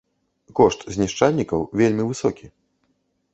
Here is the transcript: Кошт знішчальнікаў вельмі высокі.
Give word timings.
Кошт 0.59 0.85
знішчальнікаў 0.95 1.67
вельмі 1.83 2.03
высокі. 2.13 2.51